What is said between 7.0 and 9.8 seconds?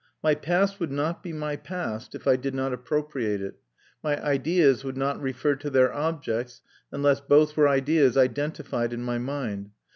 both were ideas identified in my mind.